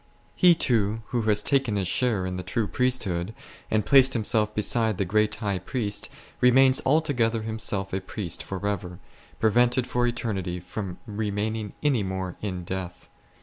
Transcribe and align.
He 0.35 0.55
too 0.55 1.03
who 1.09 1.21
has 1.29 1.43
taken 1.43 1.75
his 1.75 1.87
share 1.87 2.25
in 2.25 2.35
the 2.35 2.41
true 2.41 2.65
priesthood 2.67 3.35
and 3.69 3.85
placed 3.85 4.13
himself 4.13 4.51
beside 4.55 4.97
the 4.97 5.05
Great 5.05 5.35
High 5.35 5.59
Priest 5.59 6.09
remains 6.39 6.81
altogether 6.87 7.43
himself 7.43 7.93
a 7.93 8.01
priest 8.01 8.41
for 8.41 8.67
ever, 8.67 8.97
prevented 9.39 9.85
for 9.85 10.07
eternity 10.07 10.59
from 10.59 10.95
4 10.95 10.95
Exod. 10.95 10.97
xix. 10.97 11.05
15. 11.05 11.05
S 11.05 11.05
Dan. 11.05 11.17
vii 11.17 11.17
(A 11.17 11.17
remaining 11.53 11.73
any 11.83 12.01
more 12.01 12.35
in 12.41 12.63
death. 12.63 13.09